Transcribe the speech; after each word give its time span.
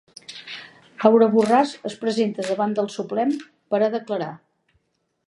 Laura 1.01 1.27
Borràs 1.35 1.73
es 1.91 1.97
presenta 2.05 2.47
davant 2.47 2.75
del 2.79 2.91
Suprem 2.97 3.37
per 3.75 3.81
a 3.81 3.91
declarar 3.99 4.31